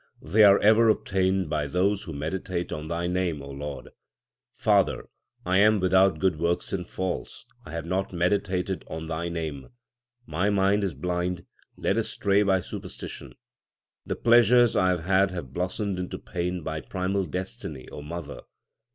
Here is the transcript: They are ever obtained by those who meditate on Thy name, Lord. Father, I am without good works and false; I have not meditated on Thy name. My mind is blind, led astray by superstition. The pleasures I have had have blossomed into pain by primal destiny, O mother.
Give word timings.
They 0.23 0.43
are 0.43 0.57
ever 0.61 0.89
obtained 0.89 1.47
by 1.47 1.67
those 1.67 2.01
who 2.05 2.11
meditate 2.13 2.71
on 2.73 2.87
Thy 2.87 3.05
name, 3.05 3.39
Lord. 3.41 3.89
Father, 4.51 5.07
I 5.45 5.59
am 5.59 5.79
without 5.79 6.17
good 6.17 6.39
works 6.39 6.73
and 6.73 6.87
false; 6.89 7.45
I 7.67 7.71
have 7.73 7.85
not 7.85 8.11
meditated 8.11 8.83
on 8.87 9.05
Thy 9.05 9.29
name. 9.29 9.69
My 10.25 10.49
mind 10.49 10.83
is 10.83 10.95
blind, 10.95 11.45
led 11.77 11.97
astray 11.97 12.41
by 12.41 12.61
superstition. 12.61 13.35
The 14.03 14.15
pleasures 14.15 14.75
I 14.75 14.89
have 14.89 15.01
had 15.03 15.29
have 15.29 15.53
blossomed 15.53 15.99
into 15.99 16.17
pain 16.17 16.63
by 16.63 16.81
primal 16.81 17.25
destiny, 17.25 17.87
O 17.91 18.01
mother. 18.01 18.41